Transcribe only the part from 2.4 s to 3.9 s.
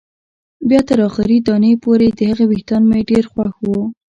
وېښتان مې ډېر خوښ وو.